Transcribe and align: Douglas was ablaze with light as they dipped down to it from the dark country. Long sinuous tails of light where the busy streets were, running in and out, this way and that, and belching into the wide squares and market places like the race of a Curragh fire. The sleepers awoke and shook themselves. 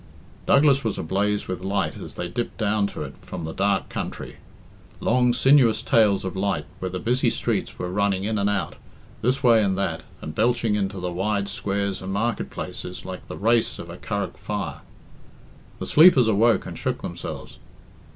Douglas 0.47 0.83
was 0.83 0.97
ablaze 0.97 1.47
with 1.47 1.63
light 1.63 1.95
as 1.95 2.15
they 2.15 2.27
dipped 2.27 2.57
down 2.57 2.87
to 2.87 3.03
it 3.03 3.13
from 3.21 3.43
the 3.43 3.53
dark 3.53 3.87
country. 3.87 4.37
Long 4.99 5.31
sinuous 5.31 5.83
tails 5.83 6.25
of 6.25 6.35
light 6.35 6.65
where 6.79 6.89
the 6.89 6.97
busy 6.97 7.29
streets 7.29 7.77
were, 7.77 7.87
running 7.91 8.23
in 8.23 8.39
and 8.39 8.49
out, 8.49 8.77
this 9.21 9.43
way 9.43 9.63
and 9.63 9.77
that, 9.77 10.01
and 10.19 10.33
belching 10.33 10.73
into 10.73 10.99
the 10.99 11.11
wide 11.11 11.47
squares 11.49 12.01
and 12.01 12.11
market 12.11 12.49
places 12.49 13.05
like 13.05 13.27
the 13.27 13.37
race 13.37 13.77
of 13.77 13.91
a 13.91 13.97
Curragh 13.97 14.37
fire. 14.37 14.81
The 15.77 15.85
sleepers 15.85 16.27
awoke 16.27 16.65
and 16.65 16.75
shook 16.75 17.03
themselves. 17.03 17.59